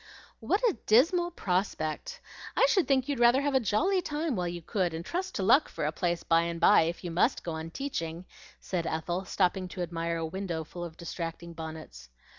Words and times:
"What 0.39 0.61
a 0.63 0.77
dismal 0.87 1.29
prospect! 1.29 2.21
I 2.57 2.65
should 2.67 2.87
think 2.87 3.07
you'd 3.07 3.19
rather 3.19 3.43
have 3.43 3.53
a 3.53 3.59
jolly 3.59 4.01
time 4.01 4.35
while 4.35 4.47
you 4.47 4.63
could, 4.63 4.95
and 4.95 5.05
trust 5.05 5.35
to 5.35 5.43
luck 5.43 5.69
for 5.69 5.85
a 5.85 5.91
place 5.91 6.23
by 6.23 6.41
and 6.41 6.59
by, 6.59 6.81
if 6.89 7.03
you 7.03 7.11
must 7.11 7.43
go 7.43 7.51
on 7.51 7.69
teaching," 7.69 8.25
said 8.59 8.87
Ethel, 8.87 9.25
stopping 9.25 9.67
to 9.67 9.83
admire 9.83 10.17
a 10.17 10.25
window 10.25 10.63
full 10.63 10.83
of 10.83 10.97
distracting 10.97 11.53
bonnets. 11.53 12.09